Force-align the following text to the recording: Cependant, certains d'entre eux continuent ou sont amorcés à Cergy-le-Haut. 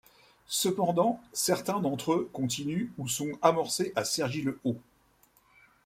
Cependant, 0.47 1.21
certains 1.31 1.79
d'entre 1.79 2.13
eux 2.13 2.29
continuent 2.33 2.89
ou 2.97 3.07
sont 3.07 3.33
amorcés 3.43 3.93
à 3.95 4.03
Cergy-le-Haut. 4.03 4.81